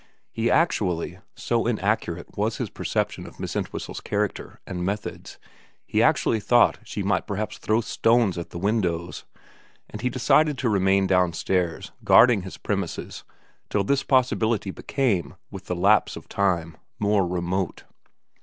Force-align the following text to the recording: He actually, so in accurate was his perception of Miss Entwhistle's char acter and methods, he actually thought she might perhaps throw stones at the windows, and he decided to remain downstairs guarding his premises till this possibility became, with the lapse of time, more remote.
He 0.31 0.49
actually, 0.49 1.19
so 1.35 1.67
in 1.67 1.77
accurate 1.77 2.35
was 2.35 2.57
his 2.57 2.71
perception 2.71 3.27
of 3.27 3.39
Miss 3.39 3.55
Entwhistle's 3.55 4.01
char 4.03 4.27
acter 4.27 4.57
and 4.65 4.83
methods, 4.83 5.37
he 5.85 6.01
actually 6.01 6.39
thought 6.39 6.79
she 6.83 7.03
might 7.03 7.27
perhaps 7.27 7.59
throw 7.59 7.81
stones 7.81 8.35
at 8.35 8.49
the 8.49 8.57
windows, 8.57 9.25
and 9.91 10.01
he 10.01 10.09
decided 10.09 10.57
to 10.57 10.69
remain 10.69 11.05
downstairs 11.05 11.91
guarding 12.03 12.41
his 12.41 12.57
premises 12.57 13.23
till 13.69 13.83
this 13.83 14.01
possibility 14.01 14.71
became, 14.71 15.35
with 15.51 15.65
the 15.67 15.75
lapse 15.75 16.15
of 16.15 16.27
time, 16.27 16.77
more 16.97 17.27
remote. 17.27 17.83